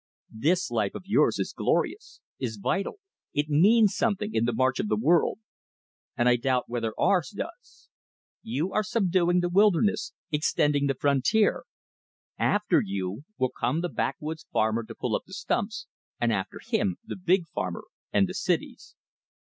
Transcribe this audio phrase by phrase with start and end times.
[0.35, 2.95] This life of yours is glorious, is vital,
[3.35, 5.37] it means something in the march of the world;
[6.17, 7.89] and I doubt whether ours does.
[8.41, 11.65] You are subduing the wilderness, extending the frontier.
[12.39, 15.85] After you will come the backwoods farmer to pull up the stumps,
[16.19, 18.95] and after him the big farmer and the cities."